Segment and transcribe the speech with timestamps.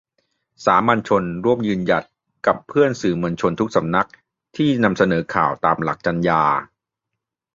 [0.65, 2.03] สามัญชน ร่วมยืนหยัด
[2.45, 4.07] กับเพื่อนสื่อมวลชนทุกสำนัก
[4.57, 6.41] ที่นำเสนอข่าวตามหลักจรรยา